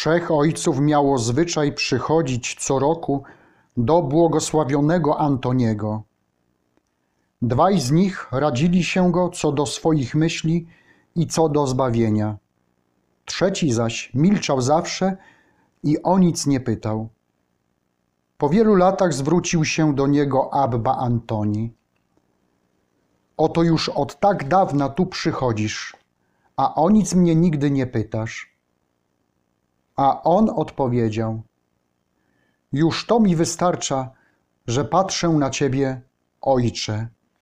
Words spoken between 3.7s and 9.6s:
do błogosławionego Antoniego. Dwaj z nich radzili się go co